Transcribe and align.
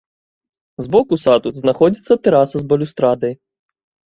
З 0.83 0.89
боку 0.95 1.13
саду 1.25 1.49
знаходзіцца 1.61 2.13
тэраса 2.25 2.57
з 2.63 2.67
балюстрадай. 2.73 3.33